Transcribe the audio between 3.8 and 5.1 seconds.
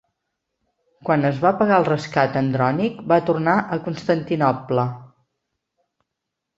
Constantinoble.